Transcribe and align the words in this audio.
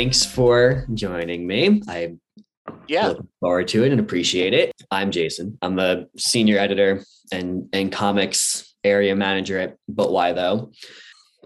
thanks 0.00 0.24
for 0.24 0.86
joining 0.94 1.46
me. 1.46 1.82
I 1.86 2.16
yeah 2.88 3.08
look 3.08 3.26
forward 3.38 3.68
to 3.68 3.84
it 3.84 3.92
and 3.92 4.00
appreciate 4.00 4.54
it. 4.54 4.72
I'm 4.90 5.10
Jason. 5.10 5.58
I'm 5.60 5.78
a 5.78 6.06
senior 6.16 6.58
editor 6.58 7.04
and 7.30 7.68
and 7.74 7.92
comics 7.92 8.74
area 8.82 9.14
manager 9.14 9.58
at 9.58 9.76
But 9.88 10.10
Why 10.10 10.32
Though. 10.32 10.72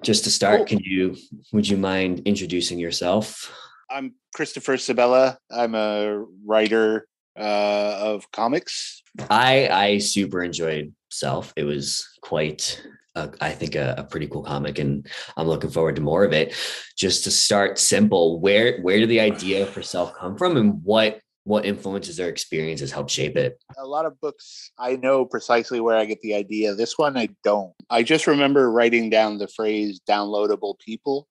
Just 0.02 0.22
to 0.24 0.30
start, 0.30 0.58
cool. 0.58 0.66
can 0.66 0.78
you 0.84 1.16
would 1.52 1.68
you 1.68 1.77
mind 1.77 2.22
introducing 2.27 2.78
yourself? 2.78 3.52
I'm 3.90 4.14
Christopher 4.36 4.77
Sebela. 4.77 5.36
I'm 5.50 5.74
a 5.74 6.24
writer 6.46 7.08
uh, 7.36 7.98
of 8.02 8.30
comics. 8.30 9.02
I 9.30 9.68
I 9.68 9.98
super 9.98 10.44
enjoyed 10.44 10.94
Self. 11.11 11.52
It 11.56 11.64
was 11.64 12.06
quite 12.22 12.80
uh, 13.15 13.29
I 13.41 13.51
think 13.51 13.75
a, 13.75 13.95
a, 13.98 14.05
pretty 14.05 14.27
cool 14.27 14.43
comic, 14.43 14.79
and 14.79 15.07
I'm 15.37 15.47
looking 15.47 15.70
forward 15.70 15.97
to 15.97 16.03
more 16.03 16.25
of 16.25 16.33
it. 16.33 16.55
Just 16.97 17.25
to 17.25 17.31
start 17.31 17.79
simple, 17.79 18.41
where 18.41 18.81
where 18.81 18.98
did 18.98 19.09
the 19.09 19.20
idea 19.20 19.67
for 19.67 19.83
self 19.83 20.15
come 20.15 20.37
from, 20.37 20.57
and 20.57 20.83
what 20.83 21.20
what 21.45 21.67
influences 21.67 22.19
or 22.19 22.29
experiences 22.29 22.91
help 22.91 23.11
shape 23.11 23.37
it? 23.37 23.62
A 23.79 23.87
lot 23.87 24.07
of 24.07 24.20
books, 24.20 24.73
I 24.79 24.97
know 24.97 25.25
precisely 25.27 25.79
where 25.79 25.97
I 25.97 26.07
get 26.07 26.20
the 26.23 26.35
idea. 26.35 26.75
This 26.75 26.98
one, 26.98 27.17
I 27.17 27.29
don't. 27.45 27.73
I 27.91 28.03
just 28.03 28.27
remember 28.27 28.70
writing 28.70 29.11
down 29.11 29.39
the 29.39 29.48
phrase 29.48 30.01
"downloadable 30.09 30.79
people." 30.81 31.29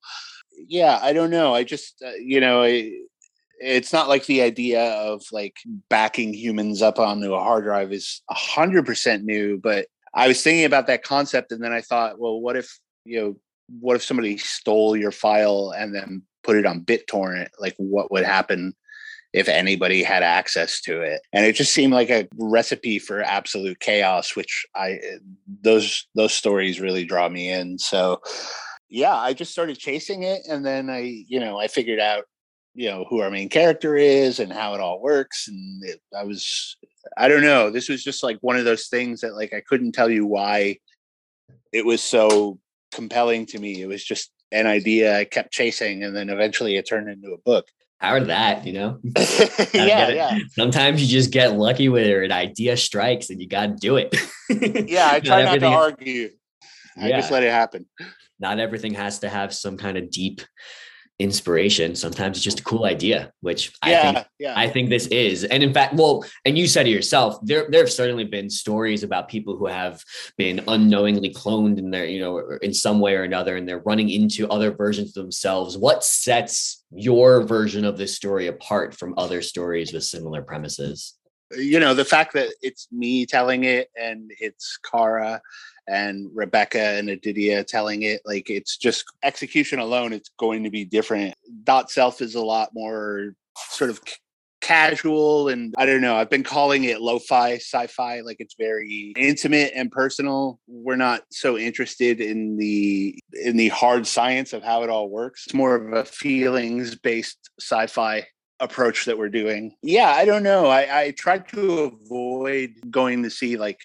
Yeah, 0.55 0.99
I 1.01 1.13
don't 1.13 1.31
know. 1.31 1.53
I 1.53 1.63
just 1.63 2.01
uh, 2.05 2.11
you 2.13 2.39
know. 2.39 2.63
I, 2.63 2.91
it's 3.59 3.93
not 3.93 4.09
like 4.09 4.25
the 4.25 4.41
idea 4.41 4.83
of 4.83 5.23
like 5.31 5.55
backing 5.89 6.33
humans 6.33 6.81
up 6.81 6.99
onto 6.99 7.33
a 7.33 7.39
hard 7.39 7.63
drive 7.63 7.93
is 7.93 8.21
a 8.29 8.33
hundred 8.33 8.85
percent 8.85 9.23
new, 9.23 9.57
but 9.57 9.87
I 10.13 10.27
was 10.27 10.41
thinking 10.43 10.65
about 10.65 10.87
that 10.87 11.03
concept, 11.03 11.51
and 11.51 11.63
then 11.63 11.73
I 11.73 11.81
thought, 11.81 12.19
well, 12.19 12.39
what 12.39 12.55
if 12.55 12.79
you 13.05 13.19
know, 13.19 13.35
what 13.79 13.95
if 13.95 14.03
somebody 14.03 14.37
stole 14.37 14.95
your 14.95 15.11
file 15.11 15.73
and 15.75 15.93
then 15.93 16.23
put 16.43 16.55
it 16.55 16.65
on 16.65 16.81
BitTorrent? 16.81 17.49
Like, 17.59 17.75
what 17.77 18.11
would 18.11 18.23
happen 18.23 18.75
if 19.33 19.47
anybody 19.47 20.03
had 20.03 20.21
access 20.23 20.79
to 20.81 21.01
it? 21.01 21.21
And 21.33 21.45
it 21.45 21.55
just 21.55 21.73
seemed 21.73 21.93
like 21.93 22.09
a 22.09 22.27
recipe 22.35 22.99
for 22.99 23.21
absolute 23.21 23.79
chaos, 23.79 24.35
which 24.35 24.65
I 24.75 24.99
those 25.61 26.07
those 26.15 26.33
stories 26.33 26.79
really 26.79 27.05
draw 27.05 27.29
me 27.29 27.49
in. 27.49 27.79
So, 27.79 28.21
yeah, 28.89 29.15
I 29.15 29.33
just 29.33 29.51
started 29.51 29.77
chasing 29.79 30.23
it, 30.23 30.41
and 30.49 30.65
then 30.65 30.89
I, 30.89 31.23
you 31.27 31.39
know, 31.39 31.59
I 31.59 31.67
figured 31.67 31.99
out 31.99 32.25
you 32.75 32.89
know 32.89 33.05
who 33.09 33.21
our 33.21 33.29
main 33.29 33.49
character 33.49 33.95
is 33.95 34.39
and 34.39 34.51
how 34.51 34.73
it 34.73 34.81
all 34.81 35.01
works 35.01 35.47
and 35.47 35.83
it, 35.83 36.01
i 36.17 36.23
was 36.23 36.75
i 37.17 37.27
don't 37.27 37.43
know 37.43 37.69
this 37.69 37.89
was 37.89 38.03
just 38.03 38.23
like 38.23 38.37
one 38.41 38.57
of 38.57 38.65
those 38.65 38.87
things 38.87 39.21
that 39.21 39.35
like 39.35 39.53
i 39.53 39.61
couldn't 39.61 39.91
tell 39.91 40.09
you 40.09 40.25
why 40.25 40.77
it 41.71 41.85
was 41.85 42.01
so 42.01 42.59
compelling 42.91 43.45
to 43.45 43.59
me 43.59 43.81
it 43.81 43.87
was 43.87 44.03
just 44.03 44.31
an 44.51 44.67
idea 44.67 45.17
i 45.17 45.25
kept 45.25 45.51
chasing 45.51 46.03
and 46.03 46.15
then 46.15 46.29
eventually 46.29 46.75
it 46.75 46.87
turned 46.87 47.09
into 47.09 47.31
a 47.31 47.37
book. 47.39 47.67
How 47.97 48.09
are 48.09 48.19
that 48.25 48.67
you 48.67 48.73
know? 48.73 48.99
Yeah 49.73 50.09
yeah. 50.09 50.37
Sometimes 50.51 51.01
you 51.01 51.07
just 51.07 51.31
get 51.31 51.57
lucky 51.57 51.89
where 51.89 52.21
an 52.23 52.31
idea 52.31 52.77
strikes 52.77 53.29
and 53.29 53.41
you 53.41 53.47
got 53.47 53.67
to 53.67 53.75
do 53.75 53.97
it. 53.97 54.15
Yeah 54.89 55.09
i 55.11 55.19
try 55.21 55.43
not, 55.43 55.59
not 55.59 55.67
to 55.69 55.75
argue. 55.75 56.29
I 56.97 57.07
yeah. 57.07 57.19
just 57.19 57.31
let 57.31 57.43
it 57.43 57.51
happen. 57.51 57.87
Not 58.39 58.59
everything 58.59 58.93
has 58.93 59.19
to 59.19 59.29
have 59.29 59.53
some 59.53 59.77
kind 59.77 59.97
of 59.97 60.11
deep 60.11 60.41
inspiration. 61.19 61.95
Sometimes 61.95 62.37
it's 62.37 62.43
just 62.43 62.59
a 62.59 62.63
cool 62.63 62.85
idea, 62.85 63.31
which 63.41 63.71
yeah, 63.85 63.99
I 63.99 64.13
think 64.13 64.27
yeah. 64.39 64.53
I 64.55 64.67
think 64.67 64.89
this 64.89 65.07
is. 65.07 65.43
And 65.43 65.63
in 65.63 65.73
fact, 65.73 65.93
well, 65.93 66.25
and 66.45 66.57
you 66.57 66.67
said 66.67 66.87
it 66.87 66.91
yourself, 66.91 67.37
there 67.43 67.67
there 67.69 67.81
have 67.81 67.91
certainly 67.91 68.25
been 68.25 68.49
stories 68.49 69.03
about 69.03 69.29
people 69.29 69.55
who 69.55 69.67
have 69.67 70.03
been 70.37 70.61
unknowingly 70.67 71.33
cloned 71.33 71.77
in 71.77 71.91
their, 71.91 72.05
you 72.05 72.19
know, 72.19 72.57
in 72.61 72.73
some 72.73 72.99
way 72.99 73.15
or 73.15 73.23
another, 73.23 73.55
and 73.55 73.67
they're 73.67 73.79
running 73.85 74.09
into 74.09 74.49
other 74.49 74.71
versions 74.71 75.09
of 75.09 75.23
themselves. 75.23 75.77
What 75.77 76.03
sets 76.03 76.83
your 76.91 77.43
version 77.43 77.85
of 77.85 77.97
this 77.97 78.15
story 78.15 78.47
apart 78.47 78.95
from 78.95 79.13
other 79.17 79.41
stories 79.41 79.93
with 79.93 80.03
similar 80.03 80.41
premises? 80.41 81.15
You 81.57 81.79
know, 81.79 81.93
the 81.93 82.05
fact 82.05 82.33
that 82.33 82.49
it's 82.61 82.87
me 82.91 83.25
telling 83.25 83.63
it 83.63 83.89
and 83.99 84.31
it's 84.39 84.77
Kara 84.77 85.41
and 85.87 86.29
Rebecca 86.33 86.79
and 86.79 87.09
Aditya 87.09 87.63
telling 87.65 88.03
it. 88.03 88.21
Like 88.25 88.49
it's 88.49 88.77
just 88.77 89.05
execution 89.23 89.79
alone, 89.79 90.13
it's 90.13 90.29
going 90.37 90.63
to 90.63 90.69
be 90.69 90.85
different. 90.85 91.35
Dot 91.63 91.91
Self 91.91 92.21
is 92.21 92.35
a 92.35 92.43
lot 92.43 92.69
more 92.73 93.35
sort 93.69 93.89
of 93.89 93.99
c- 94.05 94.15
casual 94.61 95.49
and 95.49 95.75
I 95.77 95.85
don't 95.85 96.01
know. 96.01 96.15
I've 96.15 96.29
been 96.29 96.43
calling 96.43 96.85
it 96.85 97.01
lo-fi 97.01 97.55
sci-fi. 97.55 98.21
Like 98.21 98.37
it's 98.39 98.55
very 98.57 99.13
intimate 99.17 99.73
and 99.75 99.91
personal. 99.91 100.59
We're 100.67 100.95
not 100.95 101.23
so 101.31 101.57
interested 101.57 102.21
in 102.21 102.57
the 102.57 103.19
in 103.33 103.57
the 103.57 103.69
hard 103.69 104.07
science 104.07 104.53
of 104.53 104.63
how 104.63 104.83
it 104.83 104.89
all 104.89 105.09
works. 105.09 105.43
It's 105.47 105.53
more 105.53 105.75
of 105.75 105.93
a 105.93 106.05
feelings-based 106.05 107.49
sci-fi 107.59 108.25
approach 108.63 109.05
that 109.05 109.17
we're 109.17 109.29
doing. 109.29 109.75
Yeah, 109.81 110.09
I 110.09 110.25
don't 110.25 110.43
know. 110.43 110.67
I, 110.67 111.01
I 111.01 111.11
tried 111.11 111.47
to 111.49 111.93
avoid 112.03 112.71
going 112.89 113.23
to 113.23 113.29
see 113.29 113.57
like 113.57 113.79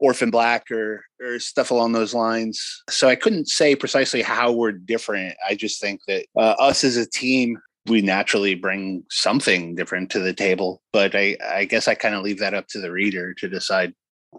Orphan 0.00 0.30
Black 0.30 0.70
or 0.70 1.04
or 1.20 1.38
stuff 1.38 1.70
along 1.70 1.92
those 1.92 2.14
lines. 2.14 2.82
So 2.88 3.08
I 3.08 3.16
couldn't 3.16 3.48
say 3.48 3.76
precisely 3.76 4.22
how 4.22 4.52
we're 4.52 4.72
different. 4.72 5.36
I 5.48 5.54
just 5.54 5.80
think 5.80 6.00
that 6.08 6.26
uh, 6.36 6.54
us 6.58 6.84
as 6.84 6.96
a 6.96 7.08
team, 7.08 7.58
we 7.86 8.00
naturally 8.00 8.54
bring 8.54 9.04
something 9.10 9.74
different 9.74 10.10
to 10.10 10.18
the 10.18 10.32
table. 10.32 10.82
But 10.92 11.14
I, 11.14 11.36
I 11.44 11.64
guess 11.66 11.88
I 11.88 11.94
kind 11.94 12.14
of 12.14 12.22
leave 12.22 12.38
that 12.38 12.54
up 12.54 12.66
to 12.68 12.80
the 12.80 12.90
reader 12.90 13.34
to 13.34 13.48
decide. 13.48 13.94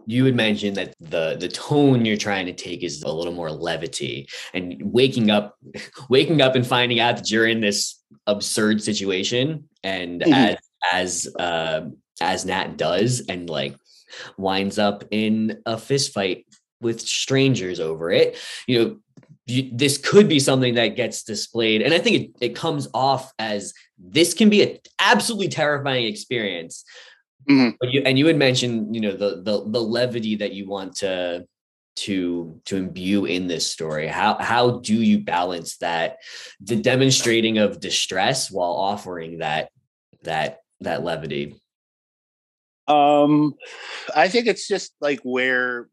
You 0.06 0.26
had 0.26 0.36
mentioned 0.36 0.78
that 0.78 0.96
the 1.00 1.38
the 1.40 1.48
tone 1.48 2.06
you're 2.06 2.18
trying 2.18 2.46
to 2.46 2.54
take 2.54 2.84
is 2.84 3.04
a 3.04 3.12
little 3.12 3.34
more 3.34 3.52
levity, 3.52 4.28
and 4.54 4.76
waking 4.82 5.30
up, 5.30 5.58
waking 6.10 6.42
up 6.42 6.56
and 6.56 6.66
finding 6.66 7.00
out 7.00 7.18
that 7.18 7.30
you're 7.30 7.48
in 7.48 7.62
this 7.62 8.02
absurd 8.28 8.82
situation, 8.82 9.70
and 9.84 10.22
mm-hmm. 10.22 10.34
as 10.34 10.58
as 10.92 11.36
uh, 11.40 11.82
as 12.22 12.46
Nat 12.46 12.78
does, 12.78 13.22
and 13.28 13.50
like 13.50 13.76
winds 14.38 14.78
up 14.80 15.04
in 15.12 15.62
a 15.66 15.78
fist 15.78 16.14
fight 16.14 16.46
with 16.82 17.02
strangers 17.02 17.80
over 17.80 18.12
it. 18.12 18.38
You 18.68 18.80
know, 18.80 18.98
you, 19.46 19.70
this 19.72 19.98
could 19.98 20.28
be 20.28 20.40
something 20.40 20.76
that 20.76 20.96
gets 20.96 21.24
displayed. 21.24 21.82
And 21.82 21.94
I 21.94 22.00
think 22.00 22.16
it, 22.18 22.32
it 22.42 22.56
comes 22.56 22.88
off 22.94 23.32
as 23.40 23.74
this 23.98 24.34
can 24.34 24.50
be 24.50 24.64
an 24.64 24.78
absolutely 25.00 25.50
terrifying 25.50 26.06
experience. 26.06 26.84
Mm-hmm. 27.50 27.76
But 27.80 27.92
you, 27.92 28.02
and 28.06 28.18
you 28.18 28.28
had 28.28 28.38
mentioned, 28.38 28.94
you 28.94 29.02
know, 29.02 29.12
the, 29.12 29.42
the 29.42 29.64
the 29.68 29.82
levity 29.82 30.36
that 30.36 30.54
you 30.54 30.68
want 30.68 30.96
to 30.98 31.46
to 31.98 32.60
to 32.66 32.78
imbue 32.78 33.26
in 33.26 33.48
this 33.48 33.70
story 33.70 34.08
how 34.08 34.38
how 34.40 34.80
do 34.80 34.96
you 34.96 35.20
balance 35.20 35.76
that 35.80 36.20
the 36.62 36.78
demonstrating 36.78 37.58
of 37.58 37.82
distress 37.82 38.50
while 38.50 38.72
offering 38.72 39.40
that 39.40 39.72
that 40.24 40.60
that 40.80 41.04
levity 41.04 41.62
um, 42.88 43.54
I 44.16 44.28
think 44.28 44.48
it's 44.48 44.68
just 44.68 44.94
like 45.00 45.20
where 45.24 45.88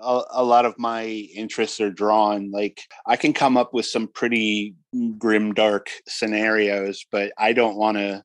a, 0.00 0.22
a, 0.30 0.44
lot 0.44 0.64
of 0.64 0.78
my 0.78 1.04
interests 1.04 1.80
are 1.80 1.90
drawn. 1.90 2.50
Like 2.50 2.80
I 3.06 3.16
can 3.16 3.32
come 3.32 3.56
up 3.56 3.72
with 3.72 3.86
some 3.86 4.08
pretty 4.08 4.74
grim, 5.18 5.54
dark 5.54 5.90
scenarios, 6.08 7.04
but 7.12 7.32
I 7.38 7.52
don't 7.52 7.76
want 7.76 7.98
to, 7.98 8.24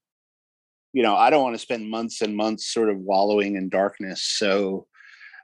you 0.93 1.03
know, 1.03 1.15
I 1.15 1.29
don't 1.29 1.43
want 1.43 1.55
to 1.55 1.61
spend 1.61 1.89
months 1.89 2.21
and 2.21 2.35
months 2.35 2.71
sort 2.71 2.89
of 2.89 2.97
wallowing 2.97 3.55
in 3.55 3.69
darkness. 3.69 4.23
So, 4.23 4.87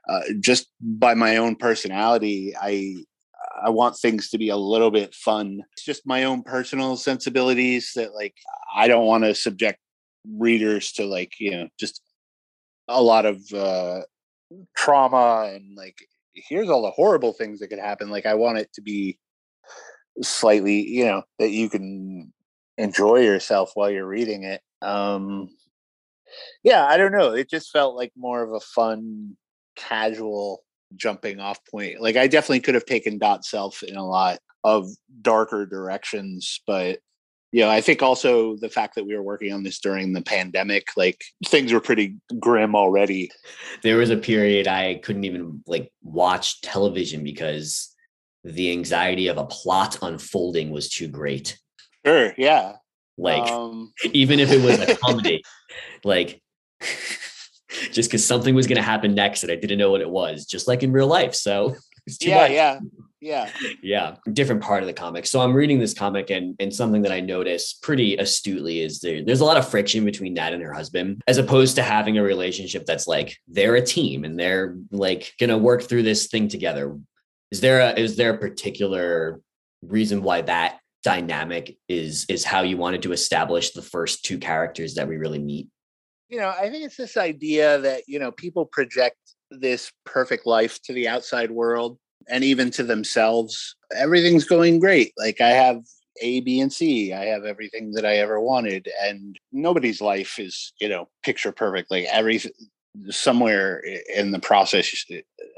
uh, 0.08 0.20
just 0.40 0.68
by 0.80 1.14
my 1.14 1.36
own 1.36 1.56
personality, 1.56 2.54
I 2.60 2.96
I 3.62 3.70
want 3.70 3.96
things 3.96 4.30
to 4.30 4.38
be 4.38 4.48
a 4.48 4.56
little 4.56 4.90
bit 4.90 5.14
fun. 5.14 5.60
It's 5.72 5.84
just 5.84 6.06
my 6.06 6.24
own 6.24 6.42
personal 6.42 6.96
sensibilities 6.96 7.92
that 7.96 8.14
like 8.14 8.34
I 8.74 8.88
don't 8.88 9.06
want 9.06 9.24
to 9.24 9.34
subject 9.34 9.78
readers 10.38 10.92
to 10.92 11.04
like 11.04 11.32
you 11.38 11.50
know 11.52 11.68
just 11.78 12.00
a 12.88 13.02
lot 13.02 13.26
of 13.26 13.40
uh, 13.52 14.00
trauma 14.76 15.50
and 15.54 15.76
like 15.76 15.96
here's 16.34 16.68
all 16.68 16.82
the 16.82 16.90
horrible 16.90 17.32
things 17.32 17.60
that 17.60 17.68
could 17.68 17.78
happen. 17.78 18.10
Like 18.10 18.26
I 18.26 18.34
want 18.34 18.58
it 18.58 18.72
to 18.74 18.82
be 18.82 19.18
slightly, 20.22 20.80
you 20.86 21.04
know, 21.04 21.22
that 21.38 21.50
you 21.50 21.68
can 21.68 22.32
enjoy 22.78 23.20
yourself 23.20 23.72
while 23.74 23.90
you're 23.90 24.06
reading 24.06 24.44
it. 24.44 24.60
Um 24.82 25.50
yeah, 26.62 26.86
I 26.86 26.96
don't 26.96 27.12
know. 27.12 27.32
It 27.32 27.50
just 27.50 27.70
felt 27.70 27.96
like 27.96 28.12
more 28.16 28.42
of 28.42 28.52
a 28.52 28.60
fun, 28.60 29.36
casual 29.76 30.62
jumping 30.96 31.40
off 31.40 31.58
point. 31.70 32.00
Like 32.00 32.16
I 32.16 32.26
definitely 32.26 32.60
could 32.60 32.74
have 32.74 32.86
taken 32.86 33.18
dot 33.18 33.44
self 33.44 33.82
in 33.82 33.96
a 33.96 34.06
lot 34.06 34.38
of 34.64 34.88
darker 35.22 35.66
directions, 35.66 36.60
but 36.66 37.00
you 37.52 37.62
know, 37.62 37.70
I 37.70 37.80
think 37.80 38.00
also 38.00 38.56
the 38.56 38.68
fact 38.68 38.94
that 38.94 39.06
we 39.06 39.16
were 39.16 39.22
working 39.22 39.52
on 39.52 39.64
this 39.64 39.80
during 39.80 40.12
the 40.12 40.22
pandemic, 40.22 40.88
like 40.96 41.24
things 41.46 41.72
were 41.72 41.80
pretty 41.80 42.16
grim 42.38 42.76
already. 42.76 43.30
There 43.82 43.96
was 43.96 44.10
a 44.10 44.16
period 44.16 44.68
I 44.68 45.00
couldn't 45.02 45.24
even 45.24 45.62
like 45.66 45.90
watch 46.02 46.60
television 46.60 47.24
because 47.24 47.92
the 48.44 48.70
anxiety 48.70 49.26
of 49.26 49.36
a 49.36 49.46
plot 49.46 49.98
unfolding 50.00 50.70
was 50.70 50.88
too 50.88 51.08
great. 51.08 51.58
Sure, 52.06 52.32
yeah. 52.38 52.76
Like 53.18 53.50
um, 53.50 53.92
even 54.12 54.40
if 54.40 54.50
it 54.50 54.62
was 54.62 54.78
a 54.80 54.96
comedy, 55.04 55.42
like 56.04 56.42
just 57.92 58.10
because 58.10 58.26
something 58.26 58.54
was 58.54 58.66
going 58.66 58.76
to 58.76 58.82
happen 58.82 59.14
next 59.14 59.42
and 59.42 59.52
I 59.52 59.56
didn't 59.56 59.78
know 59.78 59.90
what 59.90 60.00
it 60.00 60.10
was, 60.10 60.46
just 60.46 60.68
like 60.68 60.82
in 60.82 60.92
real 60.92 61.06
life. 61.06 61.34
So 61.34 61.76
yeah, 62.20 62.36
much. 62.36 62.50
yeah, 62.50 62.80
yeah, 63.20 63.50
yeah. 63.82 64.16
Different 64.32 64.62
part 64.62 64.82
of 64.82 64.86
the 64.86 64.92
comic. 64.92 65.26
So 65.26 65.40
I'm 65.40 65.52
reading 65.52 65.78
this 65.78 65.94
comic, 65.94 66.30
and 66.30 66.56
and 66.58 66.74
something 66.74 67.02
that 67.02 67.12
I 67.12 67.20
notice 67.20 67.74
pretty 67.74 68.16
astutely 68.16 68.80
is 68.80 69.00
there. 69.00 69.22
There's 69.22 69.40
a 69.40 69.44
lot 69.44 69.58
of 69.58 69.68
friction 69.68 70.04
between 70.04 70.34
Nat 70.34 70.54
and 70.54 70.62
her 70.62 70.72
husband, 70.72 71.22
as 71.26 71.38
opposed 71.38 71.76
to 71.76 71.82
having 71.82 72.18
a 72.18 72.22
relationship 72.22 72.86
that's 72.86 73.06
like 73.06 73.36
they're 73.46 73.76
a 73.76 73.84
team 73.84 74.24
and 74.24 74.38
they're 74.38 74.76
like 74.90 75.34
gonna 75.38 75.58
work 75.58 75.82
through 75.82 76.04
this 76.04 76.28
thing 76.28 76.48
together. 76.48 76.98
Is 77.50 77.60
there 77.60 77.80
a 77.80 77.92
is 77.92 78.16
there 78.16 78.34
a 78.34 78.38
particular 78.38 79.40
reason 79.82 80.22
why 80.22 80.42
that 80.42 80.78
dynamic 81.02 81.76
is 81.88 82.26
is 82.28 82.44
how 82.44 82.62
you 82.62 82.76
wanted 82.76 83.02
to 83.02 83.12
establish 83.12 83.70
the 83.70 83.82
first 83.82 84.24
two 84.24 84.38
characters 84.38 84.94
that 84.94 85.08
we 85.08 85.16
really 85.16 85.38
meet? 85.38 85.68
You 86.28 86.38
know, 86.38 86.50
I 86.50 86.70
think 86.70 86.84
it's 86.84 86.96
this 86.96 87.16
idea 87.16 87.78
that 87.78 88.02
you 88.06 88.18
know 88.18 88.32
people 88.32 88.66
project 88.66 89.16
this 89.50 89.90
perfect 90.04 90.46
life 90.46 90.80
to 90.82 90.92
the 90.92 91.08
outside 91.08 91.50
world 91.50 91.98
and 92.28 92.44
even 92.44 92.70
to 92.72 92.82
themselves. 92.82 93.74
Everything's 93.94 94.44
going 94.44 94.78
great. 94.78 95.12
Like 95.18 95.40
I 95.40 95.50
have 95.50 95.82
A, 96.22 96.40
B, 96.40 96.60
and 96.60 96.72
C. 96.72 97.12
I 97.12 97.26
have 97.26 97.44
everything 97.44 97.92
that 97.92 98.04
I 98.04 98.16
ever 98.16 98.40
wanted. 98.40 98.88
And 99.02 99.38
nobody's 99.52 100.00
life 100.00 100.38
is, 100.38 100.72
you 100.80 100.88
know, 100.88 101.08
picture 101.22 101.52
perfectly 101.52 102.06
every 102.06 102.40
somewhere 103.08 103.82
in 104.14 104.32
the 104.32 104.40
process, 104.40 105.04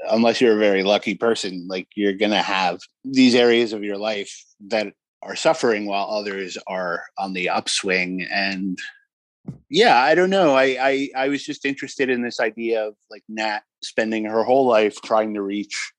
unless 0.09 0.39
you're 0.39 0.55
a 0.55 0.59
very 0.59 0.83
lucky 0.83 1.15
person, 1.15 1.67
like 1.67 1.87
you're 1.95 2.13
gonna 2.13 2.41
have 2.41 2.79
these 3.03 3.35
areas 3.35 3.73
of 3.73 3.83
your 3.83 3.97
life 3.97 4.45
that 4.67 4.93
are 5.25 5.35
suffering 5.35 5.85
while 5.85 6.09
others 6.09 6.57
are 6.67 7.03
on 7.17 7.33
the 7.33 7.49
upswing. 7.49 8.27
And 8.31 8.77
yeah, 9.69 9.97
I 9.97 10.15
don't 10.15 10.29
know. 10.29 10.55
I, 10.55 10.77
I 10.79 11.09
I 11.15 11.27
was 11.29 11.43
just 11.43 11.65
interested 11.65 12.09
in 12.09 12.21
this 12.21 12.39
idea 12.39 12.87
of 12.87 12.95
like 13.09 13.23
Nat 13.27 13.61
spending 13.81 14.25
her 14.25 14.43
whole 14.43 14.67
life 14.67 15.01
trying 15.01 15.33
to 15.33 15.41
reach 15.41 15.93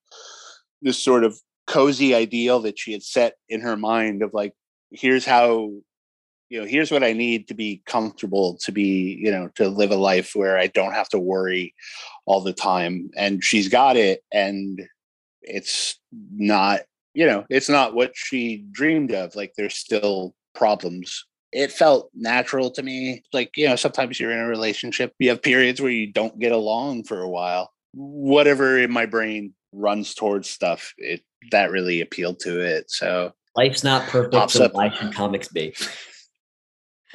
this 0.83 1.03
sort 1.03 1.25
of 1.25 1.39
cozy 1.67 2.15
ideal 2.15 2.61
that 2.61 2.79
she 2.79 2.93
had 2.93 3.03
set 3.03 3.35
in 3.49 3.61
her 3.61 3.77
mind 3.77 4.23
of 4.23 4.35
like 4.35 4.53
here's 4.91 5.25
how 5.25 5.71
you 6.51 6.61
know 6.61 6.67
here's 6.67 6.91
what 6.91 7.03
i 7.03 7.13
need 7.13 7.49
to 7.49 7.55
be 7.55 7.83
comfortable 7.87 8.59
to 8.63 8.71
be 8.71 9.19
you 9.19 9.31
know 9.31 9.49
to 9.55 9.69
live 9.69 9.91
a 9.91 9.97
life 9.97 10.33
where 10.35 10.59
i 10.59 10.67
don't 10.67 10.93
have 10.93 11.09
to 11.09 11.19
worry 11.19 11.75
all 12.27 12.43
the 12.43 12.53
time 12.53 13.11
and 13.17 13.43
she's 13.43 13.69
got 13.69 13.97
it 13.97 14.23
and 14.31 14.83
it's 15.41 15.99
not 16.13 16.81
you 17.15 17.27
know 17.27 17.45
it's 17.49 17.69
not 17.69 17.95
what 17.95 18.13
she 18.15 18.65
dreamed 18.71 19.13
of 19.13 19.35
like 19.35 19.53
there's 19.57 19.77
still 19.77 20.35
problems 20.55 21.25
it 21.53 21.71
felt 21.71 22.11
natural 22.15 22.71
to 22.71 22.83
me 22.83 23.23
like 23.33 23.51
you 23.57 23.69
know 23.69 23.77
sometimes 23.77 24.19
you're 24.19 24.33
in 24.33 24.41
a 24.41 24.47
relationship 24.47 25.13
you 25.19 25.29
have 25.29 25.43
periods 25.43 25.81
where 25.81 25.91
you 25.91 26.13
don't 26.13 26.39
get 26.39 26.53
along 26.53 27.05
for 27.05 27.21
a 27.21 27.29
while 27.29 27.71
whatever 27.95 28.79
in 28.79 28.91
my 28.91 29.07
brain 29.07 29.55
runs 29.75 30.15
towards 30.15 30.49
stuff, 30.49 30.95
it 30.99 31.21
that 31.51 31.71
really 31.71 32.01
appealed 32.01 32.41
to 32.41 32.61
it. 32.61 32.91
So 32.91 33.33
life's 33.57 33.85
not 33.85 34.09
perfect. 34.09 34.51
So 34.51 34.69
why 34.73 34.91
should 34.91 35.13
comics 35.13 35.49
be? 35.49 35.75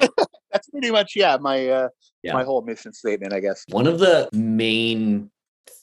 That's 0.52 0.68
pretty 0.70 0.90
much 0.90 1.12
yeah 1.14 1.36
my 1.40 1.68
uh, 1.68 1.88
yeah. 2.22 2.32
my 2.32 2.44
whole 2.44 2.62
mission 2.62 2.92
statement, 2.92 3.32
I 3.32 3.40
guess. 3.40 3.64
One 3.68 3.86
of 3.86 3.98
the 3.98 4.28
main 4.32 5.30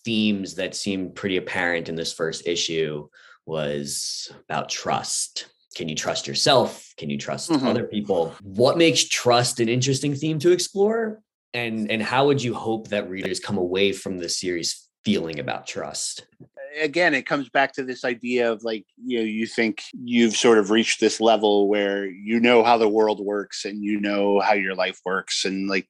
themes 0.06 0.56
that 0.56 0.76
seemed 0.76 1.16
pretty 1.16 1.38
apparent 1.38 1.90
in 1.90 1.96
this 1.96 2.14
first 2.14 2.48
issue 2.48 3.08
was 3.48 4.32
about 4.50 4.70
trust. 4.70 5.48
Can 5.76 5.90
you 5.90 5.96
trust 5.96 6.28
yourself? 6.28 6.94
Can 6.98 7.10
you 7.10 7.18
trust 7.18 7.50
mm-hmm. 7.50 7.68
other 7.68 7.84
people? 7.84 8.36
What 8.42 8.78
makes 8.78 9.08
trust 9.08 9.60
an 9.60 9.70
interesting 9.70 10.16
theme 10.16 10.40
to 10.40 10.52
explore? 10.52 11.22
And 11.54 11.90
and 11.90 12.02
how 12.02 12.28
would 12.28 12.44
you 12.44 12.54
hope 12.54 12.90
that 12.90 13.10
readers 13.10 13.40
come 13.40 13.58
away 13.58 13.94
from 13.94 14.18
the 14.18 14.30
series 14.30 14.88
feeling 15.04 15.40
about 15.40 15.66
trust? 15.66 16.28
again 16.80 17.14
it 17.14 17.26
comes 17.26 17.50
back 17.50 17.74
to 17.74 17.84
this 17.84 18.04
idea 18.04 18.52
of 18.52 18.64
like 18.64 18.86
you 19.04 19.20
know 19.20 19.26
you 19.26 19.48
think 19.48 19.82
you've 19.94 20.36
sort 20.36 20.58
of 20.58 20.70
reached 20.70 21.00
this 21.00 21.20
level 21.20 21.68
where 21.68 22.06
you 22.06 22.40
know 22.40 22.64
how 22.64 22.78
the 22.78 22.88
world 22.88 23.20
works 23.20 23.66
and 23.66 23.84
you 23.84 24.00
know 24.00 24.40
how 24.40 24.54
your 24.54 24.76
life 24.76 25.00
works 25.06 25.46
and 25.46 25.70
like 25.70 25.88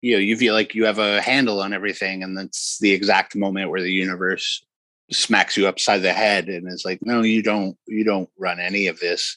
you 0.00 0.12
know 0.12 0.18
you 0.18 0.36
feel 0.36 0.54
like 0.54 0.74
you 0.74 0.84
have 0.84 0.98
a 0.98 1.20
handle 1.20 1.60
on 1.60 1.72
everything 1.72 2.22
and 2.22 2.36
that's 2.36 2.78
the 2.78 2.92
exact 2.92 3.36
moment 3.36 3.70
where 3.70 3.82
the 3.82 3.92
universe 3.92 4.64
smacks 5.12 5.56
you 5.56 5.66
upside 5.66 6.02
the 6.02 6.12
head 6.12 6.48
and 6.48 6.66
is 6.68 6.84
like 6.84 6.98
no 7.02 7.22
you 7.22 7.42
don't 7.42 7.76
you 7.86 8.04
don't 8.04 8.28
run 8.38 8.58
any 8.58 8.86
of 8.86 8.98
this 9.00 9.36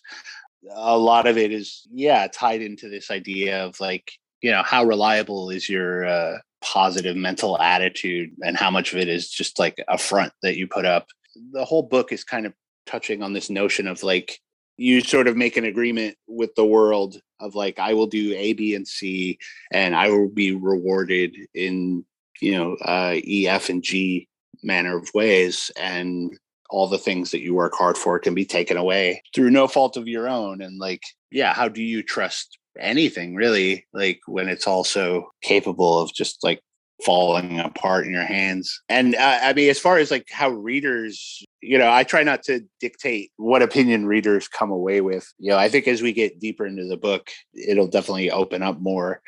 a 0.76 0.98
lot 0.98 1.28
of 1.28 1.38
it 1.38 1.52
is 1.52 1.88
yeah 1.92 2.28
tied 2.28 2.62
into 2.62 2.90
this 2.90 3.12
idea 3.12 3.64
of 3.66 3.80
like 3.80 4.12
you 4.42 4.52
know 4.52 4.64
how 4.64 4.84
reliable 4.84 5.50
is 5.50 5.68
your 5.68 6.06
uh, 6.06 6.38
positive 6.62 7.16
mental 7.16 7.60
attitude 7.60 8.32
and 8.44 8.58
how 8.58 8.72
much 8.72 8.94
of 8.94 9.00
it 9.00 9.08
is 9.08 9.30
just 9.30 9.60
like 9.60 9.84
a 9.88 9.98
front 9.98 10.34
that 10.42 10.58
you 10.58 10.68
put 10.68 10.86
up. 10.86 11.08
The 11.52 11.66
whole 11.66 11.84
book 11.84 12.12
is 12.12 12.24
kind 12.24 12.46
of 12.46 12.54
touching 12.86 13.24
on 13.24 13.34
this 13.34 13.50
notion 13.50 13.88
of 13.88 14.04
like 14.04 14.40
you 14.78 15.02
sort 15.02 15.28
of 15.28 15.38
make 15.38 15.58
an 15.58 15.66
agreement 15.66 16.16
with 16.28 16.54
the 16.56 16.66
world 16.66 17.20
of 17.40 17.56
like 17.56 17.80
I 17.80 17.94
will 17.94 18.08
do 18.08 18.34
A, 18.36 18.54
B, 18.54 18.76
and 18.76 18.88
C, 18.88 19.38
and 19.72 19.96
I 19.96 20.10
will 20.10 20.30
be 20.30 20.54
rewarded 20.54 21.36
in 21.54 22.06
you 22.42 22.52
know 22.52 22.76
uh, 22.84 23.16
E, 23.16 23.48
F, 23.48 23.70
and 23.70 23.84
G 23.84 24.28
manner 24.64 24.98
of 24.98 25.10
ways, 25.14 25.72
and 25.80 26.38
all 26.70 26.88
the 26.88 26.98
things 26.98 27.32
that 27.32 27.42
you 27.42 27.54
work 27.54 27.74
hard 27.76 27.98
for 27.98 28.20
can 28.20 28.34
be 28.34 28.46
taken 28.46 28.78
away 28.78 29.22
through 29.34 29.52
no 29.52 29.68
fault 29.68 29.98
of 29.98 30.08
your 30.08 30.28
own. 30.28 30.62
And 30.62 30.80
like, 30.80 31.02
yeah, 31.32 31.54
how 31.54 31.68
do 31.68 31.82
you 31.82 32.02
trust 32.02 32.58
anything 32.80 33.36
really? 33.36 33.86
Like 33.94 34.20
when 34.26 34.50
it's 34.50 34.68
also 34.68 35.30
capable 35.42 36.00
of 36.00 36.14
just 36.14 36.44
like 36.44 36.62
falling 37.04 37.60
apart 37.60 38.06
in 38.06 38.14
your 38.14 38.24
hands. 38.24 38.82
And 38.88 39.16
uh, 39.16 39.40
i 39.42 39.54
mean 39.54 39.70
as 39.70 39.80
far 39.80 39.98
as 39.98 40.12
like 40.12 40.28
how 40.32 40.50
readers 40.50 41.44
you 41.62 41.78
know 41.78 41.92
i 41.92 42.04
try 42.04 42.24
not 42.24 42.44
to 42.44 42.62
dictate 42.80 43.32
what 43.36 43.62
opinion 43.62 44.06
readers 44.06 44.48
come 44.48 44.72
away 44.72 45.02
with. 45.02 45.32
You 45.38 45.52
know 45.52 45.58
i 45.58 45.68
think 45.68 45.88
as 45.88 46.02
we 46.02 46.14
get 46.14 46.40
deeper 46.40 46.66
into 46.66 46.86
the 46.86 46.98
book 46.98 47.30
it'll 47.54 47.88
definitely 47.88 48.32
open 48.32 48.62
up 48.62 48.80
more. 48.80 49.22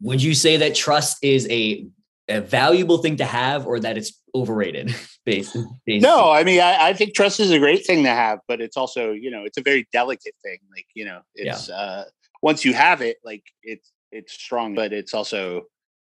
Would 0.00 0.22
you 0.22 0.34
say 0.34 0.56
that 0.56 0.74
trust 0.74 1.18
is 1.22 1.46
a 1.50 1.86
a 2.28 2.40
valuable 2.40 2.98
thing 2.98 3.16
to 3.16 3.24
have 3.24 3.66
or 3.66 3.78
that 3.78 3.98
it's 3.98 4.20
overrated 4.34 4.94
based, 5.24 5.56
based 5.86 6.02
no 6.02 6.30
i 6.30 6.42
mean 6.42 6.60
I, 6.60 6.88
I, 6.88 6.92
think 6.92 7.14
trust 7.14 7.38
is 7.38 7.50
a 7.50 7.58
great 7.58 7.84
thing 7.86 8.02
to 8.04 8.10
have 8.10 8.38
but 8.48 8.60
it's 8.60 8.76
also 8.76 9.12
you 9.12 9.30
know 9.30 9.44
it's 9.44 9.58
a 9.58 9.62
very 9.62 9.86
delicate 9.92 10.34
thing 10.42 10.58
like 10.74 10.86
you 10.94 11.04
know 11.04 11.20
it's 11.34 11.68
yeah. 11.68 11.74
uh 11.74 12.04
once 12.44 12.62
you 12.62 12.74
have 12.74 13.00
it, 13.00 13.16
like 13.24 13.42
it's 13.62 13.90
it's 14.12 14.34
strong, 14.34 14.74
but 14.74 14.92
it's 14.92 15.14
also 15.14 15.62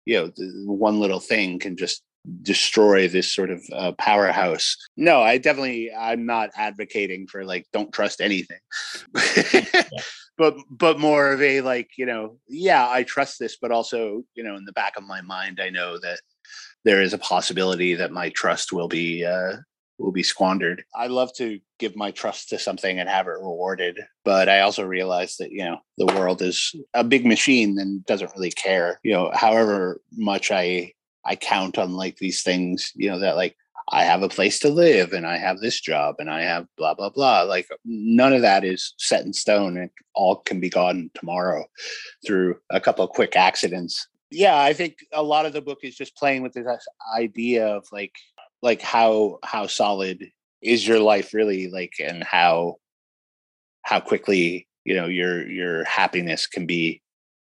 you 0.05 0.15
know 0.19 0.31
one 0.65 0.99
little 0.99 1.19
thing 1.19 1.59
can 1.59 1.77
just 1.77 2.01
destroy 2.41 3.07
this 3.07 3.33
sort 3.33 3.49
of 3.49 3.61
uh, 3.73 3.91
powerhouse. 3.93 4.77
No, 4.95 5.21
I 5.21 5.37
definitely 5.37 5.91
I'm 5.91 6.25
not 6.25 6.49
advocating 6.55 7.27
for 7.27 7.45
like 7.45 7.65
don't 7.73 7.93
trust 7.93 8.21
anything. 8.21 8.59
but 10.37 10.55
but 10.69 10.99
more 10.99 11.31
of 11.31 11.41
a 11.41 11.61
like, 11.61 11.89
you 11.97 12.05
know, 12.05 12.37
yeah, 12.47 12.89
I 12.89 13.03
trust 13.03 13.39
this, 13.39 13.57
but 13.61 13.71
also, 13.71 14.23
you 14.35 14.43
know, 14.43 14.55
in 14.55 14.65
the 14.65 14.73
back 14.73 14.97
of 14.97 15.03
my 15.03 15.21
mind 15.21 15.59
I 15.61 15.69
know 15.69 15.99
that 15.99 16.19
there 16.85 17.01
is 17.01 17.13
a 17.13 17.17
possibility 17.17 17.93
that 17.95 18.11
my 18.11 18.29
trust 18.29 18.73
will 18.73 18.87
be 18.87 19.25
uh 19.25 19.57
will 19.99 20.11
be 20.11 20.23
squandered. 20.23 20.83
I 20.95 21.07
love 21.07 21.31
to 21.37 21.59
give 21.79 21.95
my 21.95 22.11
trust 22.11 22.49
to 22.49 22.59
something 22.59 22.99
and 22.99 23.07
have 23.07 23.27
it 23.27 23.31
rewarded, 23.31 23.99
but 24.25 24.49
I 24.49 24.61
also 24.61 24.83
realize 24.83 25.37
that, 25.37 25.51
you 25.51 25.63
know, 25.63 25.77
the 25.97 26.07
world 26.07 26.41
is 26.41 26.75
a 26.93 27.03
big 27.03 27.25
machine 27.25 27.77
and 27.79 28.05
doesn't 28.05 28.31
really 28.35 28.51
care. 28.51 28.99
You 29.03 29.13
know, 29.13 29.31
however 29.33 30.01
much 30.11 30.51
I 30.51 30.93
I 31.25 31.35
count 31.35 31.77
on 31.77 31.93
like 31.93 32.17
these 32.17 32.43
things, 32.43 32.91
you 32.95 33.09
know, 33.09 33.19
that 33.19 33.35
like 33.35 33.55
I 33.91 34.03
have 34.03 34.23
a 34.23 34.29
place 34.29 34.59
to 34.59 34.69
live 34.69 35.13
and 35.13 35.25
I 35.25 35.37
have 35.37 35.59
this 35.59 35.79
job 35.79 36.15
and 36.19 36.29
I 36.29 36.41
have 36.41 36.67
blah 36.77 36.93
blah 36.93 37.09
blah. 37.09 37.43
Like 37.43 37.67
none 37.85 38.33
of 38.33 38.41
that 38.41 38.63
is 38.63 38.93
set 38.97 39.25
in 39.25 39.33
stone. 39.33 39.77
It 39.77 39.91
all 40.15 40.37
can 40.37 40.59
be 40.59 40.69
gone 40.69 41.09
tomorrow 41.13 41.65
through 42.25 42.57
a 42.69 42.79
couple 42.79 43.03
of 43.03 43.11
quick 43.11 43.35
accidents. 43.35 44.07
Yeah, 44.31 44.59
I 44.59 44.73
think 44.73 44.97
a 45.11 45.21
lot 45.21 45.45
of 45.45 45.53
the 45.53 45.61
book 45.61 45.79
is 45.83 45.95
just 45.95 46.15
playing 46.15 46.41
with 46.41 46.53
this 46.53 46.65
idea 47.15 47.67
of 47.67 47.85
like 47.91 48.15
like 48.61 48.81
how 48.81 49.39
how 49.43 49.67
solid 49.67 50.29
is 50.61 50.87
your 50.87 50.99
life 50.99 51.33
really 51.33 51.69
like 51.69 51.93
and 51.99 52.23
how 52.23 52.77
how 53.83 53.99
quickly 53.99 54.67
you 54.85 54.95
know 54.95 55.05
your 55.05 55.47
your 55.47 55.83
happiness 55.83 56.47
can 56.47 56.65
be 56.65 57.01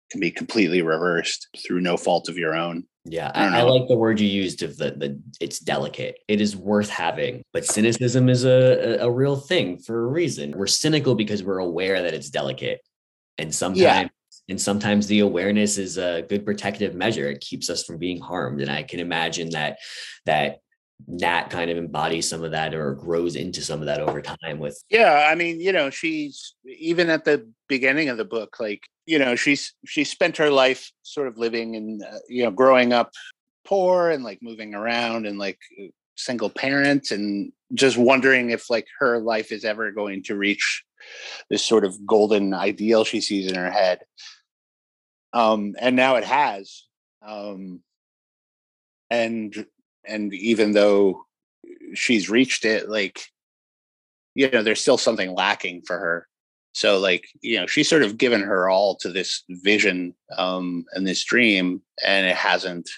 can 0.10 0.20
be 0.20 0.32
completely 0.32 0.82
reversed 0.82 1.48
through 1.66 1.82
no 1.82 1.98
fault 1.98 2.30
of 2.30 2.38
your 2.38 2.56
own 2.56 2.86
yeah 3.06 3.32
I, 3.34 3.60
I, 3.60 3.62
like 3.64 3.88
the 3.88 3.98
word 3.98 4.20
you 4.20 4.28
used 4.28 4.64
of 4.64 4.78
the 4.78 4.92
the 4.92 5.20
it's 5.42 5.60
delicate. 5.60 6.20
It 6.28 6.40
is 6.40 6.56
worth 6.56 6.90
having 6.90 7.44
but 7.52 7.66
cynicism 7.66 8.30
is 8.30 8.46
a, 8.46 9.02
a, 9.02 9.08
a 9.08 9.12
real 9.12 9.36
thing 9.36 9.78
for 9.78 10.06
a 10.06 10.08
reason. 10.08 10.52
We're 10.52 10.68
cynical 10.68 11.16
because 11.16 11.44
we're 11.44 11.60
aware 11.60 12.02
that 12.02 12.14
it's 12.14 12.30
delicate. 12.30 12.82
And 13.38 13.54
sometimes 13.54 13.82
yeah. 13.82 14.08
and 14.48 14.62
sometimes 14.62 15.08
the 15.08 15.20
awareness 15.20 15.78
is 15.78 15.98
a 15.98 16.26
good 16.30 16.46
protective 16.46 16.96
measure. 16.96 17.30
It 17.30 17.42
keeps 17.42 17.70
us 17.70 17.84
from 17.84 17.98
being 17.98 18.22
harmed. 18.22 18.62
And 18.62 18.72
i 18.72 18.84
can 18.84 19.00
imagine 19.00 19.50
that 19.50 19.80
that 20.26 20.60
Nat 21.08 21.50
kind 21.50 21.70
of 21.70 21.78
embodies 21.78 22.30
some 22.30 22.44
of 22.44 22.52
that 22.52 22.74
or 22.74 22.96
grows 22.96 23.36
into 23.36 23.62
some 23.62 23.80
of 23.80 23.86
that 23.88 24.00
over 24.00 24.22
time 24.22 24.60
with 24.60 24.82
yeah 24.90 25.28
i 25.30 25.36
mean 25.36 25.60
you 25.60 25.72
know 25.72 25.90
she's 25.90 26.56
even 26.66 27.10
at 27.10 27.26
the 27.26 27.48
beginning 27.68 28.10
of 28.10 28.18
the 28.18 28.26
book 28.26 28.58
like 28.60 28.82
you 29.06 29.20
know 29.20 29.36
she's 29.36 29.74
she 29.86 30.04
spent 30.04 30.38
her 30.38 30.50
life 30.50 30.92
sort 31.04 31.28
of 31.28 31.38
living 31.38 31.76
and 31.76 32.04
uh, 32.04 32.20
you 32.30 32.44
know 32.44 32.52
growing 32.52 32.94
up 32.94 33.12
poor 33.66 34.10
and 34.10 34.24
like 34.24 34.40
moving 34.42 34.74
around 34.74 35.26
and 35.26 35.38
like 35.38 35.60
single 36.16 36.50
parent 36.50 37.12
and 37.12 37.52
just 37.74 37.98
wondering 37.98 38.52
if 38.52 38.70
like 38.70 38.88
her 39.00 39.20
life 39.20 39.52
is 39.52 39.66
ever 39.66 39.92
going 39.92 40.24
to 40.24 40.36
reach 40.36 40.84
this 41.50 41.64
sort 41.64 41.84
of 41.84 42.06
golden 42.06 42.54
ideal 42.54 43.04
she 43.04 43.20
sees 43.20 43.50
in 43.52 43.56
her 43.56 43.72
head. 43.72 44.00
Um 45.34 45.76
and 45.80 45.96
now 45.96 46.16
it 46.16 46.24
has 46.24 46.84
um 47.26 47.82
and 49.10 49.66
and 50.08 50.34
even 50.34 50.72
though 50.74 51.26
she's 51.94 52.30
reached 52.30 52.66
it 52.66 52.90
like 52.90 53.22
you 54.36 54.50
know 54.50 54.64
there's 54.64 54.82
still 54.82 54.98
something 54.98 55.34
lacking 55.34 55.82
for 55.86 55.98
her. 55.98 56.28
So 56.74 56.98
like 57.00 57.28
you 57.42 57.60
know 57.60 57.68
she's 57.68 57.90
sort 57.90 58.04
of 58.04 58.18
given 58.18 58.42
her 58.42 58.70
all 58.70 58.96
to 58.98 59.10
this 59.10 59.44
vision 59.50 60.16
um 60.38 60.86
and 60.94 61.06
this 61.06 61.24
dream 61.24 61.82
and 62.04 62.26
it 62.26 62.36
hasn't 62.36 62.90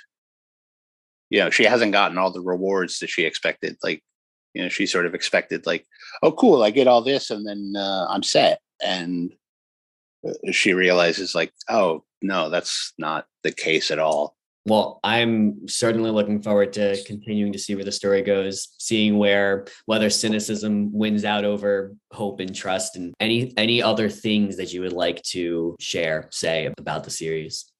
you 1.29 1.39
know 1.39 1.49
she 1.49 1.65
hasn't 1.65 1.91
gotten 1.91 2.17
all 2.17 2.31
the 2.31 2.41
rewards 2.41 2.99
that 2.99 3.09
she 3.09 3.25
expected 3.25 3.77
like 3.83 4.01
you 4.53 4.61
know 4.61 4.69
she 4.69 4.85
sort 4.85 5.05
of 5.05 5.13
expected 5.13 5.65
like 5.65 5.85
oh 6.23 6.31
cool 6.31 6.63
i 6.63 6.69
get 6.69 6.87
all 6.87 7.01
this 7.01 7.29
and 7.29 7.45
then 7.45 7.73
uh, 7.75 8.05
i'm 8.09 8.23
set 8.23 8.59
and 8.81 9.33
uh, 10.27 10.51
she 10.51 10.73
realizes 10.73 11.35
like 11.35 11.51
oh 11.69 12.03
no 12.21 12.49
that's 12.49 12.93
not 12.97 13.25
the 13.43 13.51
case 13.51 13.91
at 13.91 13.99
all 13.99 14.35
well, 14.65 14.99
I'm 15.03 15.67
certainly 15.67 16.09
looking 16.09 16.41
forward 16.41 16.73
to 16.73 17.01
continuing 17.05 17.53
to 17.53 17.59
see 17.59 17.75
where 17.75 17.85
the 17.85 17.91
story 17.91 18.23
goes, 18.23 18.69
seeing 18.79 19.19
where 19.19 19.65
whether 19.85 20.09
cynicism 20.09 20.91
wins 20.91 21.23
out 21.23 21.45
over 21.45 21.93
hope 22.11 22.39
and 22.39 22.53
trust 22.53 22.95
and 22.95 23.13
any 23.19 23.53
any 23.57 23.81
other 23.81 24.09
things 24.09 24.57
that 24.57 24.73
you 24.73 24.81
would 24.81 24.93
like 24.93 25.21
to 25.23 25.75
share, 25.79 26.27
say 26.31 26.71
about 26.79 27.03
the 27.03 27.11
series. 27.11 27.71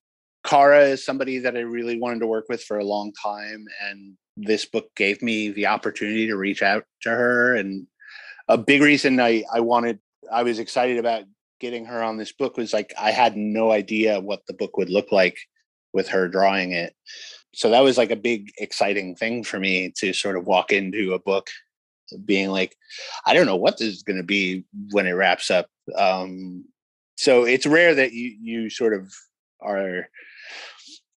Kara 0.46 0.84
is 0.84 1.04
somebody 1.04 1.40
that 1.40 1.58
I 1.58 1.62
really 1.62 1.98
wanted 1.98 2.20
to 2.20 2.28
work 2.28 2.46
with 2.50 2.64
for 2.64 2.78
a 2.78 2.86
long 2.86 3.12
time 3.14 3.66
and 3.90 4.14
this 4.38 4.66
book 4.66 4.94
gave 4.96 5.24
me 5.24 5.50
the 5.50 5.66
opportunity 5.66 6.28
to 6.28 6.38
reach 6.38 6.62
out 6.62 6.84
to 7.02 7.10
her 7.10 7.56
and 7.56 7.88
a 8.48 8.58
big 8.58 8.82
reason 8.82 9.20
I 9.20 9.44
I 9.52 9.62
wanted 9.62 10.00
I 10.32 10.44
was 10.44 10.60
excited 10.60 11.00
about 11.00 11.24
getting 11.60 11.86
her 11.86 12.04
on 12.04 12.18
this 12.18 12.32
book 12.32 12.58
was 12.58 12.74
like 12.74 12.94
I 13.00 13.10
had 13.10 13.36
no 13.36 13.72
idea 13.72 14.20
what 14.20 14.46
the 14.46 14.54
book 14.54 14.78
would 14.78 14.92
look 14.92 15.12
like 15.12 15.38
with 15.96 16.10
her 16.10 16.28
drawing 16.28 16.74
it. 16.74 16.94
So 17.56 17.70
that 17.72 17.84
was 17.84 17.98
like 17.98 18.12
a 18.12 18.18
big 18.18 18.52
exciting 18.60 19.16
thing 19.16 19.44
for 19.44 19.60
me 19.60 19.92
to 19.98 20.14
sort 20.14 20.38
of 20.38 20.46
walk 20.46 20.72
into 20.72 21.14
a 21.14 21.20
book 21.20 21.48
being 22.26 22.50
like, 22.50 22.76
I 23.26 23.34
don't 23.34 23.46
know 23.46 23.56
what 23.56 23.78
this 23.78 23.88
is 23.88 24.04
going 24.04 24.18
to 24.18 24.24
be 24.24 24.66
when 24.92 25.08
it 25.08 25.14
wraps 25.14 25.50
up. 25.50 25.68
Um, 25.98 26.66
so 27.16 27.46
it's 27.46 27.66
rare 27.66 27.96
that 27.96 28.12
you 28.12 28.38
you 28.42 28.70
sort 28.70 28.94
of 28.94 29.12
are 29.62 30.10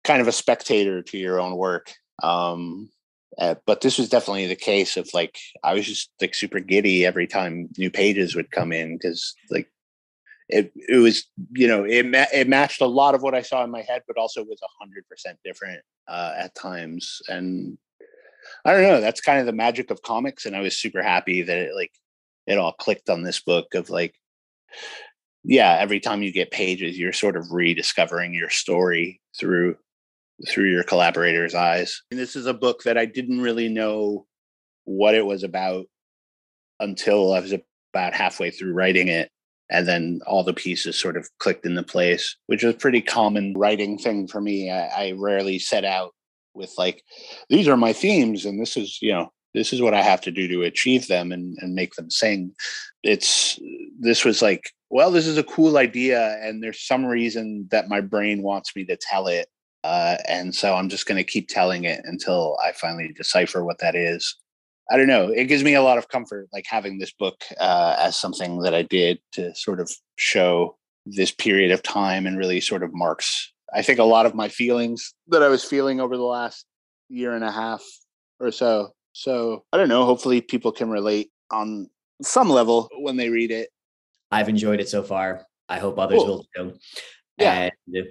kind 0.03 0.21
of 0.21 0.27
a 0.27 0.31
spectator 0.31 1.01
to 1.01 1.17
your 1.17 1.39
own 1.39 1.55
work. 1.57 1.91
Um, 2.21 2.89
uh, 3.37 3.55
but 3.65 3.81
this 3.81 3.97
was 3.97 4.09
definitely 4.09 4.47
the 4.47 4.55
case 4.55 4.95
of 4.95 5.09
like 5.13 5.37
I 5.63 5.73
was 5.73 5.85
just 5.85 6.11
like 6.21 6.33
super 6.33 6.59
giddy 6.59 7.05
every 7.05 7.27
time 7.27 7.69
new 7.77 7.89
pages 7.89 8.35
would 8.35 8.51
come 8.51 8.71
in 8.71 8.95
because 8.95 9.35
like 9.49 9.69
it 10.49 10.71
it 10.75 10.97
was 10.97 11.25
you 11.51 11.67
know 11.67 11.83
it 11.83 12.05
ma- 12.05 12.31
it 12.33 12.47
matched 12.47 12.81
a 12.81 12.85
lot 12.85 13.15
of 13.15 13.21
what 13.21 13.35
I 13.35 13.41
saw 13.41 13.63
in 13.63 13.71
my 13.71 13.81
head, 13.81 14.03
but 14.07 14.17
also 14.17 14.43
was 14.43 14.59
hundred 14.79 15.07
percent 15.09 15.37
different 15.43 15.81
uh, 16.07 16.33
at 16.37 16.55
times. 16.55 17.21
And 17.27 17.77
I 18.63 18.73
don't 18.73 18.83
know, 18.83 19.01
that's 19.01 19.21
kind 19.21 19.39
of 19.39 19.45
the 19.45 19.53
magic 19.53 19.91
of 19.91 20.01
comics. 20.01 20.45
And 20.45 20.55
I 20.55 20.61
was 20.61 20.77
super 20.77 21.01
happy 21.01 21.41
that 21.41 21.57
it 21.57 21.75
like 21.75 21.91
it 22.45 22.57
all 22.57 22.71
clicked 22.71 23.09
on 23.09 23.23
this 23.23 23.41
book 23.41 23.73
of 23.75 23.89
like, 23.89 24.15
yeah, 25.43 25.77
every 25.79 25.99
time 25.99 26.23
you 26.23 26.31
get 26.31 26.51
pages, 26.51 26.97
you're 26.97 27.13
sort 27.13 27.35
of 27.35 27.51
rediscovering 27.51 28.33
your 28.33 28.49
story 28.49 29.21
through 29.37 29.75
through 30.47 30.69
your 30.69 30.83
collaborator's 30.83 31.55
eyes. 31.55 32.03
And 32.11 32.19
this 32.19 32.35
is 32.35 32.45
a 32.45 32.53
book 32.53 32.83
that 32.83 32.97
I 32.97 33.05
didn't 33.05 33.41
really 33.41 33.69
know 33.69 34.27
what 34.85 35.15
it 35.15 35.25
was 35.25 35.43
about 35.43 35.87
until 36.79 37.33
I 37.33 37.39
was 37.39 37.53
about 37.53 38.13
halfway 38.13 38.51
through 38.51 38.73
writing 38.73 39.07
it 39.07 39.29
and 39.69 39.87
then 39.87 40.19
all 40.25 40.43
the 40.43 40.53
pieces 40.53 40.99
sort 40.99 41.17
of 41.17 41.29
clicked 41.39 41.65
into 41.65 41.83
place 41.83 42.35
which 42.47 42.63
was 42.63 42.73
a 42.75 42.77
pretty 42.77 43.01
common 43.01 43.53
writing 43.55 43.97
thing 43.97 44.27
for 44.27 44.41
me. 44.41 44.71
I, 44.71 44.87
I, 44.87 45.11
rarely 45.11 45.59
set 45.59 45.85
out 45.85 46.13
with 46.53 46.73
like 46.77 47.03
these 47.49 47.67
are 47.67 47.77
my 47.77 47.93
themes 47.93 48.45
and 48.45 48.59
this 48.59 48.77
is 48.77 48.99
you 49.01 49.11
know 49.11 49.31
this 49.53 49.73
is 49.73 49.81
what 49.81 49.93
i 49.93 50.01
have 50.01 50.21
to 50.21 50.31
do 50.31 50.47
to 50.47 50.63
achieve 50.63 51.07
them 51.07 51.31
and, 51.31 51.57
and 51.61 51.73
make 51.75 51.93
them 51.95 52.09
sing. 52.09 52.53
It's 53.03 53.59
this 53.99 54.25
was 54.25 54.41
like 54.41 54.71
well 54.89 55.11
this 55.11 55.27
is 55.27 55.37
a 55.37 55.43
cool 55.43 55.77
idea 55.77 56.37
and 56.41 56.63
there's 56.63 56.85
some 56.85 57.05
reason 57.05 57.67
that 57.71 57.89
my 57.89 58.01
brain 58.01 58.41
wants 58.41 58.75
me 58.75 58.85
to 58.85 58.97
tell 58.97 59.27
it 59.27 59.47
uh, 59.83 60.17
and 60.27 60.53
so 60.53 60.75
i'm 60.75 60.89
just 60.89 61.05
going 61.05 61.17
to 61.17 61.23
keep 61.23 61.47
telling 61.47 61.83
it 61.85 62.01
until 62.05 62.57
i 62.63 62.71
finally 62.71 63.13
decipher 63.13 63.63
what 63.63 63.79
that 63.79 63.95
is 63.95 64.35
I 64.89 64.97
don't 64.97 65.07
know. 65.07 65.29
It 65.29 65.45
gives 65.45 65.63
me 65.63 65.73
a 65.73 65.81
lot 65.81 65.97
of 65.97 66.07
comfort, 66.09 66.47
like 66.53 66.65
having 66.67 66.97
this 66.97 67.11
book 67.11 67.43
uh, 67.59 67.95
as 67.99 68.19
something 68.19 68.61
that 68.61 68.73
I 68.73 68.83
did 68.83 69.19
to 69.33 69.53
sort 69.55 69.79
of 69.79 69.91
show 70.15 70.77
this 71.05 71.31
period 71.31 71.71
of 71.71 71.83
time 71.83 72.25
and 72.25 72.37
really 72.37 72.61
sort 72.61 72.83
of 72.83 72.93
marks, 72.93 73.51
I 73.73 73.81
think, 73.81 73.99
a 73.99 74.03
lot 74.03 74.25
of 74.25 74.33
my 74.33 74.47
feelings 74.47 75.13
that 75.27 75.43
I 75.43 75.49
was 75.49 75.63
feeling 75.63 75.99
over 75.99 76.15
the 76.15 76.23
last 76.23 76.65
year 77.09 77.33
and 77.33 77.43
a 77.43 77.51
half 77.51 77.83
or 78.39 78.51
so. 78.51 78.89
So 79.13 79.65
I 79.73 79.77
don't 79.77 79.89
know. 79.89 80.05
Hopefully, 80.05 80.41
people 80.41 80.71
can 80.71 80.89
relate 80.89 81.31
on 81.51 81.89
some 82.21 82.49
level 82.49 82.89
when 82.99 83.17
they 83.17 83.29
read 83.29 83.51
it. 83.51 83.69
I've 84.31 84.49
enjoyed 84.49 84.79
it 84.79 84.89
so 84.89 85.03
far. 85.03 85.45
I 85.69 85.79
hope 85.79 85.97
others 85.99 86.19
cool. 86.19 86.45
will 86.55 86.71
too. 86.71 86.77
Yeah. 87.37 87.69
And 87.87 88.05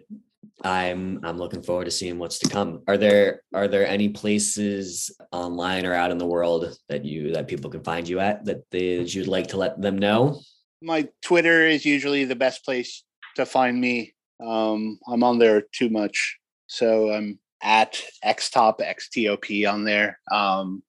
I'm 0.62 1.20
I'm 1.24 1.38
looking 1.38 1.62
forward 1.62 1.84
to 1.86 1.90
seeing 1.90 2.18
what's 2.18 2.38
to 2.40 2.48
come. 2.48 2.82
Are 2.88 2.96
there 2.96 3.42
are 3.54 3.68
there 3.68 3.86
any 3.86 4.08
places 4.08 5.10
online 5.32 5.86
or 5.86 5.94
out 5.94 6.10
in 6.10 6.18
the 6.18 6.26
world 6.26 6.76
that 6.88 7.04
you 7.04 7.32
that 7.32 7.48
people 7.48 7.70
can 7.70 7.82
find 7.82 8.08
you 8.08 8.20
at 8.20 8.44
that, 8.44 8.62
they, 8.70 8.96
that 8.96 9.14
you'd 9.14 9.28
like 9.28 9.48
to 9.48 9.56
let 9.56 9.80
them 9.80 9.98
know? 9.98 10.40
My 10.82 11.08
Twitter 11.22 11.66
is 11.66 11.84
usually 11.84 12.24
the 12.24 12.36
best 12.36 12.64
place 12.64 13.04
to 13.36 13.46
find 13.46 13.80
me. 13.80 14.14
Um, 14.44 14.98
I'm 15.08 15.22
on 15.22 15.38
there 15.38 15.62
too 15.72 15.88
much, 15.88 16.38
so 16.66 17.10
I'm 17.10 17.38
at 17.62 18.00
xtop 18.24 18.80
xtop 18.80 19.72
on 19.72 19.84
there. 19.84 20.18
Um, 20.30 20.82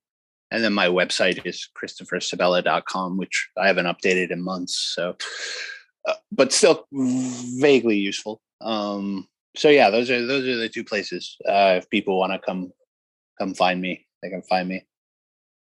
and 0.52 0.64
then 0.64 0.74
my 0.74 0.88
website 0.88 1.46
is 1.46 1.70
christophersebela.com, 1.76 3.18
which 3.18 3.50
I 3.58 3.68
haven't 3.68 3.86
updated 3.86 4.32
in 4.32 4.42
months. 4.42 4.94
So, 4.96 5.16
uh, 6.08 6.14
but 6.32 6.54
still 6.54 6.86
vaguely 6.92 7.98
useful. 7.98 8.42
Um, 8.62 9.28
so 9.58 9.70
yeah, 9.70 9.90
those 9.90 10.10
are 10.10 10.26
those 10.26 10.48
are 10.48 10.58
the 10.58 10.70
two 10.70 10.84
places. 10.84 11.36
Uh, 11.48 11.76
if 11.78 11.90
people 11.90 12.18
want 12.18 12.32
to 12.32 12.40
come 12.40 12.72
come 13.40 13.54
find 13.54 13.82
me, 13.82 14.06
they 14.22 14.30
can 14.30 14.44
find 14.44 14.70
me. 14.70 14.86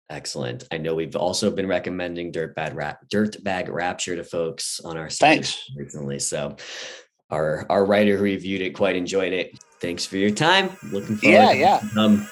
Excellent. 0.10 0.68
I 0.72 0.78
know 0.78 0.96
we've 0.96 1.16
also 1.16 1.50
been 1.50 1.68
recommending 1.68 2.32
Dirtbag 2.32 2.76
Rap 2.76 3.00
Dirtbag 3.08 3.70
Rapture 3.70 4.16
to 4.16 4.24
folks 4.24 4.80
on 4.84 4.98
our 4.98 5.10
site 5.10 5.46
Thanks. 5.46 5.72
recently. 5.78 6.20
So 6.20 6.58
our 7.30 7.66
our 7.70 7.86
writer 7.86 8.18
who 8.18 8.24
reviewed 8.24 8.62
it 8.62 8.72
quite 8.72 8.96
enjoyed 8.96 9.34
it. 9.34 9.58
Thanks 9.80 10.06
for 10.06 10.18
your 10.18 10.32
time. 10.32 10.70
Looking 10.92 11.18
forward 11.18 11.52
to 11.52 11.58
yeah, 11.58 11.82
yeah. 11.82 11.82
Um 11.98 12.28